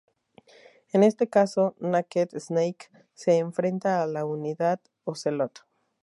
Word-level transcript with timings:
En 0.93 1.03
este 1.03 1.29
caso, 1.29 1.75
Naked 1.79 2.29
Snake 2.39 2.87
se 3.13 3.37
enfrenta 3.37 4.01
a 4.01 4.07
la 4.07 4.25
Unidad 4.25 4.79
Ocelot. 5.03 5.67